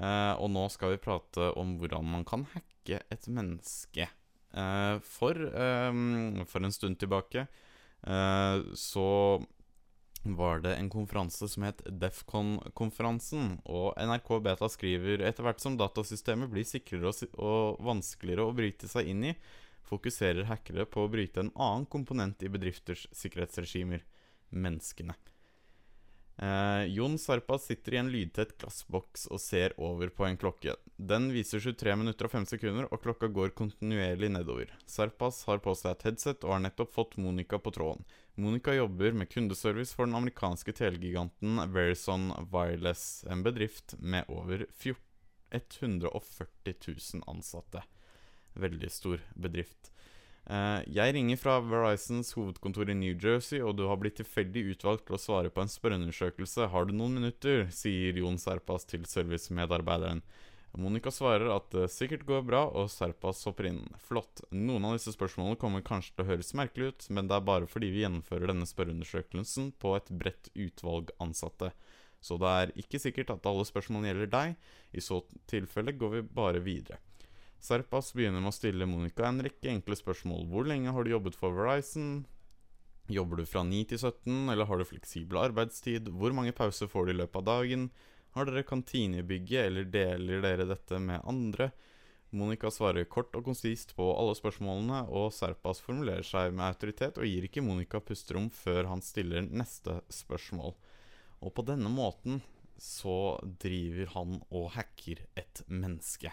[0.00, 4.06] Eh, og nå skal vi prate om hvordan man kan hacke et menneske.
[4.54, 7.66] Eh, for, eh, for en stund tilbake eh,
[8.02, 9.08] så
[10.22, 13.58] var det en konferanse som het Defcon-konferansen.
[13.64, 18.56] Og NRK Beta skriver etter hvert som datasystemet blir sikrere og, si- og vanskeligere å
[18.56, 19.34] bryte seg inn i,
[19.88, 24.04] fokuserer hackere på å bryte en annen komponent i bedrifters sikkerhetsregimer
[24.50, 25.16] menneskene.
[26.40, 30.72] Eh, Jon Sarpa sitter i en lydtett glassboks og ser over på en klokke.
[30.96, 34.72] Den viser 23 minutter og 5 sekunder, og klokka går kontinuerlig nedover.
[34.88, 38.08] Sarpas har på seg et headset og har nettopp fått Monica på tråden.
[38.40, 45.10] Monica jobber med kundeservice for den amerikanske telegiganten Verizon Wireless, en bedrift med over 14
[45.50, 47.82] 140 000 ansatte.
[48.54, 49.89] Veldig stor bedrift.
[50.50, 55.04] Eh, jeg ringer fra Verizons hovedkontor i New Jersey, og du har blitt tilfeldig utvalgt
[55.06, 56.66] til å svare på en spørreundersøkelse.
[56.72, 57.68] Har du noen minutter?
[57.70, 60.24] sier Jon Serpas til servicemedarbeideren.
[60.78, 63.84] Monica svarer at det sikkert går bra, og Serpas hopper inn.
[64.02, 64.42] Flott.
[64.50, 67.70] Noen av disse spørsmålene kommer kanskje til å høres merkelig ut, men det er bare
[67.70, 71.70] fordi vi gjennomfører denne spørreundersøkelsen på et bredt utvalg ansatte.
[72.20, 74.58] Så det er ikke sikkert at alle spørsmålene gjelder deg.
[74.94, 76.98] I så tilfelle går vi bare videre.
[77.60, 80.46] Serpas begynner med å stille Monica en rekke enkle spørsmål.
[80.48, 82.22] Hvor lenge har du jobbet for Verizon?
[83.10, 86.08] Jobber du fra 9 til 17, eller har du fleksibel arbeidstid?
[86.08, 87.90] Hvor mange pauser får du i løpet av dagen?
[88.32, 91.72] Har dere kantine eller deler dere dette med andre?
[92.30, 97.26] Monica svarer kort og konsist på alle spørsmålene, og Serpas formulerer seg med autoritet og
[97.26, 100.76] gir ikke Monica pusterom før han stiller neste spørsmål.
[101.42, 102.38] Og på denne måten
[102.80, 106.30] så driver han og hacker et menneske.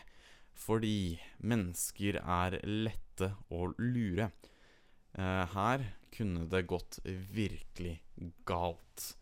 [0.58, 4.32] Fordi mennesker er lette å lure.
[5.18, 8.00] Eh, her kunne det gått virkelig
[8.48, 9.14] galt.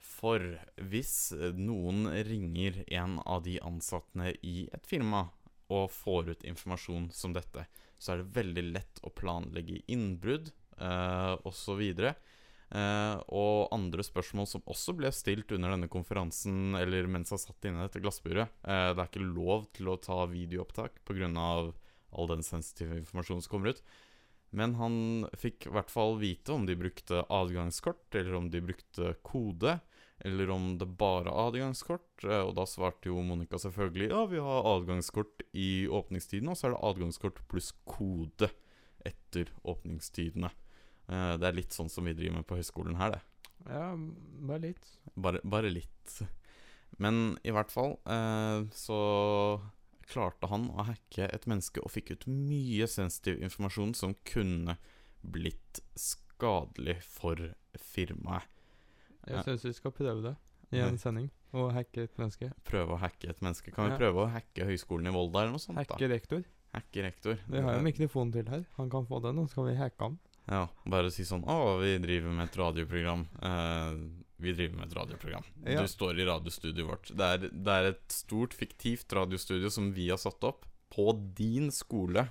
[0.00, 0.42] For
[0.90, 5.28] hvis noen ringer en av de ansatte i et firma
[5.68, 7.66] og får ut informasjon som dette,
[7.98, 10.50] så er det veldig lett å planlegge innbrudd
[11.48, 11.82] osv.
[11.82, 12.14] Eh,
[12.76, 17.80] og andre spørsmål som også ble stilt under denne konferansen, eller mens jeg satt inne
[17.80, 18.52] i dette glassburet.
[18.62, 21.30] Eh, det er ikke lov til å ta videoopptak pga.
[22.10, 23.82] all den sensitive informasjonen som kommer ut.
[24.50, 29.14] Men han fikk i hvert fall vite om de brukte adgangskort, eller om de brukte
[29.22, 29.78] kode,
[30.24, 32.24] eller om det bare er adgangskort.
[32.24, 36.68] Eh, og da svarte jo Monica selvfølgelig ja, vi har adgangskort i åpningstiden, og så
[36.68, 38.52] er det adgangskort pluss kode
[39.06, 40.50] etter åpningstidene.
[41.08, 43.22] Eh, det er litt sånn som vi driver med på høyskolen her, det.
[43.68, 43.94] Ja,
[44.48, 44.90] bare litt.
[45.16, 46.18] Bare, bare litt.
[46.98, 48.98] Men i hvert fall eh, så
[50.08, 54.78] klarte han å hacke et menneske og fikk ut mye sensitiv informasjon som kunne
[55.20, 57.36] blitt skadelig for
[57.76, 58.46] firmaet.
[59.28, 60.36] Jeg syns vi skal prøve det
[60.72, 61.28] i en sending.
[61.56, 62.50] Og hacke et menneske.
[62.68, 63.72] Prøve å hacke et menneske.
[63.72, 63.98] Kan vi Ja.
[63.98, 65.78] prøve å hacke høyskolen i Volda eller noe sånt?
[65.80, 66.44] Hacke rektor.
[66.74, 67.38] Hacke rektor.
[67.48, 68.66] Vi har jo mikrofon til her.
[68.76, 70.18] Han kan få den, og så kan vi hacke han.
[70.48, 73.26] Ja, bare si sånn Å, vi driver med et radioprogram.
[73.42, 75.46] Uh, vi driver med et radioprogram.
[75.66, 75.82] Ja.
[75.82, 77.10] Du står i radiostudioet vårt.
[77.18, 81.72] Det er, det er et stort, fiktivt radiostudio som vi har satt opp på din
[81.74, 82.22] skole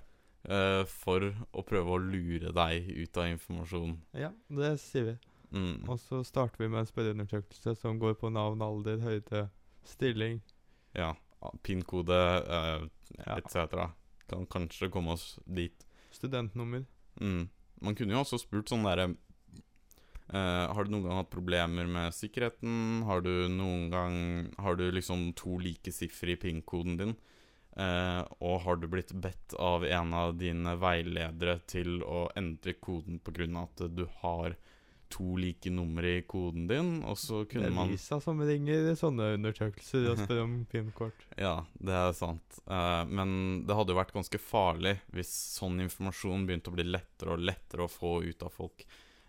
[0.48, 3.98] eh, for å prøve å lure deg ut av informasjon.
[4.18, 5.16] Ja, det sier vi.
[5.52, 5.84] Mm.
[5.84, 9.44] Og så starter vi med en spørreundersøkelse som går på navn, alder, høyde,
[9.88, 10.40] stilling.
[10.96, 11.12] Ja.
[11.64, 12.88] PIN-kode eh,
[13.20, 13.38] Ja.
[13.38, 13.92] etc.
[14.32, 15.86] Kan kanskje komme oss dit.
[16.16, 16.88] Studentnummer.
[17.20, 17.50] Mm.
[17.82, 19.14] Man kunne jo også spurt sånn derre
[20.28, 23.06] Uh, Har du noen gang hatt problemer med sikkerheten?
[23.08, 24.16] Har du noen gang
[24.60, 27.14] Har du liksom to like siffer i PIN-koden din?
[27.78, 33.22] Uh, og har du blitt bedt av en av dine veiledere til å endre koden
[33.24, 33.48] pga.
[33.62, 34.58] at du har
[35.14, 36.92] to like numre i koden din?
[37.08, 40.56] Og så Det kunne er man Lisa som ringer i sånne undersøkelser og spør om
[40.72, 41.28] PIN-kort.
[41.40, 42.62] Ja, det er sant.
[42.66, 47.36] Uh, men det hadde jo vært ganske farlig hvis sånn informasjon begynte å bli lettere
[47.36, 48.88] og lettere å få ut av folk.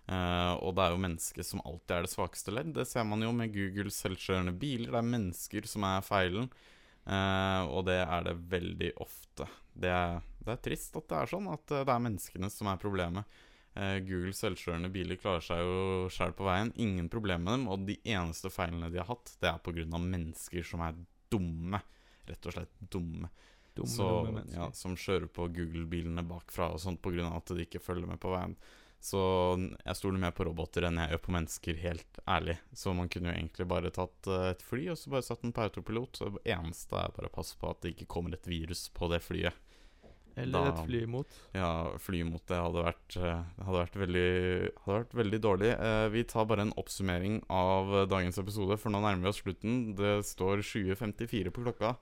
[0.09, 2.73] Uh, og det er jo mennesket som alltid er det svakeste ledd.
[2.79, 4.93] Det ser man jo med Googles selvkjørende biler.
[4.93, 6.49] Det er mennesker som er feilen,
[7.09, 9.47] Uh, og det er det veldig ofte.
[9.73, 12.81] Det er, det er trist at det er sånn, at det er menneskene som er
[12.83, 13.39] problemet.
[13.79, 16.73] Eh, Googles selvkjørende biler klarer seg jo sjøl på veien.
[16.83, 17.69] Ingen problem med dem.
[17.71, 19.87] Og de eneste feilene de har hatt, det er pga.
[19.99, 20.99] mennesker som er
[21.31, 21.83] dumme.
[22.27, 23.31] Rett og slett dumme.
[23.79, 27.31] Dumme, så, dumme ja, som kjører på Google-bilene bakfra og sånt pga.
[27.31, 28.59] at de ikke følger med på veien.
[28.99, 29.21] Så
[29.55, 32.57] jeg stoler mer på roboter enn jeg gjør på mennesker, helt ærlig.
[32.75, 35.55] Så man kunne jo egentlig bare tatt eh, et fly og så bare satt den
[35.55, 36.19] på autopilot.
[36.19, 39.07] Så det eneste er bare å passe på at det ikke kommer et virus på
[39.13, 39.55] det flyet.
[40.43, 41.39] Eller da- et fly imot.
[41.55, 44.29] Ja, fly mot det hadde vært, eh, hadde vært, veldig,
[44.85, 45.73] hadde vært veldig dårlig.
[45.79, 49.43] Eh, vi tar bare en oppsummering av eh, dagens episode, for nå nærmer vi oss
[49.43, 49.95] slutten.
[49.99, 51.97] Det står 20.54 på klokka.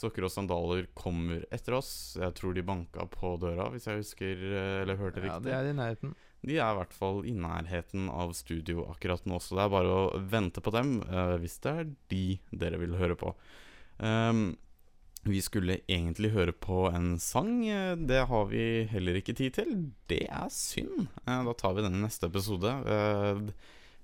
[0.00, 2.16] Sokker og sandaler kommer etter oss.
[2.18, 5.44] Jeg tror de banka på døra, hvis jeg husker eh, eller hørte Ja, riktig.
[5.50, 6.14] det er i nærheten.
[6.42, 9.92] De er i hvert fall i nærheten av studio akkurat nå, så det er bare
[9.92, 12.22] å vente på dem eh, hvis det er de
[12.56, 13.34] dere vil høre på.
[14.00, 14.56] Ehm,
[15.22, 17.60] vi skulle egentlig høre på en sang.
[18.08, 19.74] Det har vi heller ikke tid til.
[20.08, 21.08] Det er synd.
[21.26, 22.72] Eh, Da tar vi den i neste episode.
[22.88, 23.52] Eh,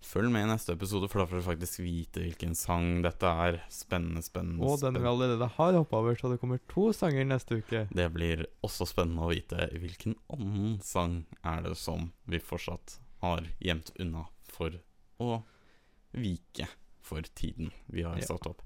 [0.07, 3.57] Følg med i neste episode, for da får du faktisk vite hvilken sang dette er.
[3.73, 4.63] Spennende, spennende.
[4.63, 7.87] Og den vi allerede har hoppa over, så det kommer to sanger neste uke.
[7.91, 13.49] Det blir også spennende å vite hvilken annen sang er det som vi fortsatt har
[13.59, 14.77] gjemt unna for
[15.19, 15.41] å
[16.15, 16.69] vike
[17.03, 18.63] for tiden vi har satt opp.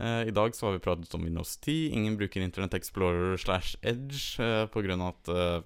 [0.00, 1.90] I dag så har vi pratet om Windows 10.
[1.92, 4.96] Ingen bruker Internett Explorer slash Edge uh, pga.
[5.08, 5.58] at eh,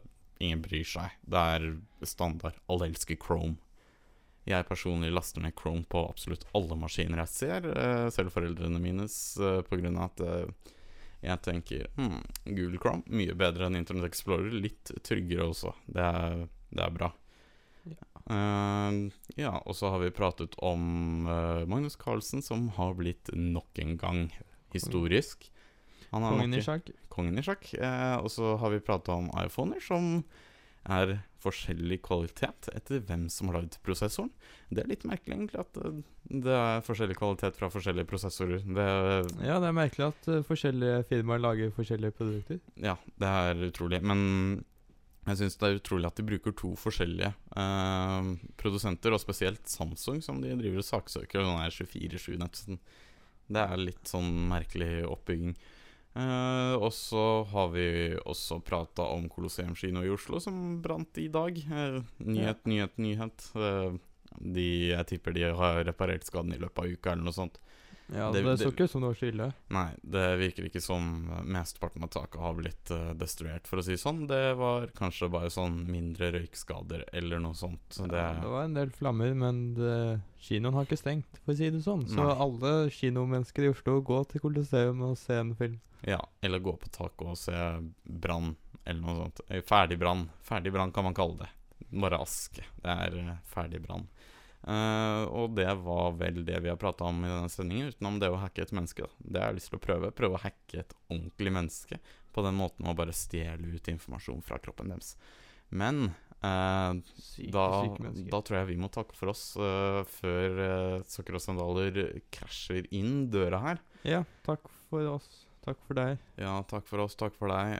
[0.42, 1.14] ingen bryr seg.
[1.22, 1.68] Det er
[2.02, 2.58] standard.
[2.66, 3.56] Alle elsker Chrome.
[4.44, 9.16] Jeg personlig laster ned Chrome på absolutt alle maskiner jeg ser, eh, selv foreldrene mines,
[9.40, 9.92] uh, pga.
[10.04, 10.72] at eh,
[11.24, 14.52] jeg tenker hmm, Google Chrome, mye bedre enn Internet Explorer.
[14.52, 15.72] Litt tryggere også.
[15.88, 17.08] Det er, det er bra.
[18.30, 18.98] Eh,
[19.36, 23.96] ja, og så har vi pratet om eh, Magnus Carlsen, som har blitt nok en
[24.00, 24.24] gang
[24.74, 25.50] historisk.
[26.14, 26.90] Han Kongen i sjakk.
[27.10, 27.68] kongen i sjakk.
[27.74, 30.22] Eh, og så har vi prata om iPhoner som
[30.84, 34.30] er forskjellig kvalitet etter hvem som har lagd prosessoren.
[34.68, 36.02] Det er litt merkelig, egentlig, at eh,
[36.44, 38.62] det er forskjellig kvalitet fra forskjellige prosessorer.
[38.64, 38.86] Det,
[39.44, 42.60] Ja, det er merkelig at eh, forskjellige firmaer lager forskjellige produkter.
[42.80, 44.00] Ja, det er utrolig.
[44.04, 44.64] Men
[45.24, 50.20] jeg syns det er utrolig at de bruker to forskjellige eh, produsenter, og spesielt Samsung,
[50.24, 51.40] som de driver og saksøker.
[51.40, 52.80] og Den er 24-7 nesten.
[53.48, 55.56] Det er litt sånn merkelig oppbygging.
[56.14, 57.86] Eh, og så har vi
[58.22, 61.58] også prata om Colosseum kino i Oslo, som brant i dag.
[61.58, 63.48] Eh, nyhet, nyhet, nyhet.
[63.58, 63.96] Eh,
[64.38, 67.58] de, jeg tipper de har reparert skaden i løpet av uka, eller noe sånt.
[68.12, 69.46] Ja, Det- Det, så ikke ut som det var så ille.
[69.70, 71.06] Nei, det virker ikke som
[71.48, 74.26] mesteparten av taket har blitt uh, destruert, for å si sånn.
[74.28, 77.80] Det var kanskje bare sånn mindre røykskader eller noe sånt.
[77.88, 81.54] Så det, Ja, det var en del flammer, men det, kinoen har ikke stengt, for
[81.54, 82.04] å si det sånn.
[82.06, 82.36] Så Nei.
[82.44, 85.80] alle kinomennesker i Oslo, gå til Colosseum og se en film.
[86.04, 87.56] Ja, eller gå på taket og se
[88.04, 89.40] brann, eller noe sånt.
[89.48, 90.28] Eh, Ferdig brann.
[90.44, 91.48] Ferdig brann kan man kalle det.
[91.94, 92.60] Bare aske.
[92.82, 94.06] Det er eh, ferdig brann.
[94.64, 98.30] Eh, og det var vel det vi har prata om i denne sendingen, utenom det
[98.32, 99.04] å hacke et menneske.
[99.04, 99.28] Da.
[99.28, 100.12] Det har jeg lyst til å prøve.
[100.16, 102.00] Prøve å hacke et ordentlig menneske
[102.34, 105.14] på den måten å bare stjele ut informasjon fra kroppen deres.
[105.74, 106.08] Men
[106.44, 110.98] uh, Syke, da, syke da tror jeg vi må takke for oss uh, før uh,
[111.08, 112.00] Sokker og sandaler
[112.34, 113.82] krasjer inn døra her.
[114.06, 115.44] Ja, takk for oss.
[115.64, 116.20] Takk for deg.
[116.36, 117.78] Ja, takk for oss, takk for deg.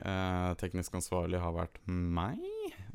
[0.57, 2.41] Teknisk ansvarlig har vært meg.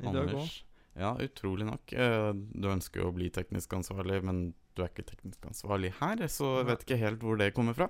[0.01, 0.59] I dag Anders.
[0.99, 1.93] Ja, utrolig nok.
[1.93, 6.25] Eh, du ønsker jo å bli teknisk ansvarlig, men du er ikke teknisk ansvarlig her,
[6.31, 7.87] så jeg vet ikke helt hvor det kommer fra.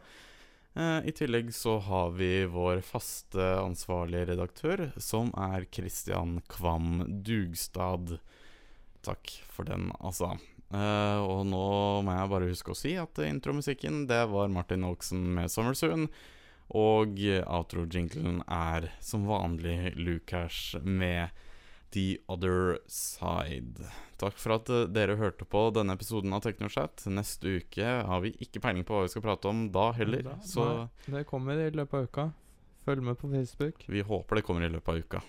[0.77, 8.19] Eh, I tillegg så har vi vår faste ansvarlige redaktør, som er Christian Kvam Dugstad.
[9.01, 10.35] Takk for den, altså.
[10.71, 11.65] Eh, og nå
[12.05, 16.07] må jeg bare huske å si at intromusikken, det var Martin Oakson med 'Summersoon'.
[16.71, 21.27] Og outro-jinglen er som vanlig Lukas med
[21.91, 23.83] The Other Side.
[24.21, 27.03] Takk for at eh, dere hørte på denne episoden av Teknochat.
[27.11, 30.37] Neste uke har vi ikke peiling på hva vi skal prate om da heller, Da-
[30.45, 30.65] så
[31.07, 32.27] Nei, det kommer i løpet av uka.
[32.85, 33.83] Følg med på Facebook.
[33.87, 35.21] vi håper det kommer i løpet av uka.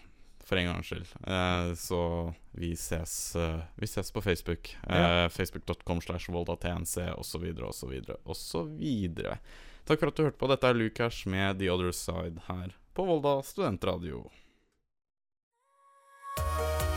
[0.43, 1.07] For en gangs skyld.
[1.27, 4.73] Eh, så vi ses, eh, vi ses på Facebook.
[4.89, 7.45] Eh, Facebook.com slash voldatnc osv.
[7.63, 7.93] osv.
[8.25, 9.37] osv.
[9.85, 10.49] Takk for at du hørte på.
[10.51, 14.29] Dette er Lukas med The Other Side her på Volda studentradio.
[16.37, 16.92] Thank you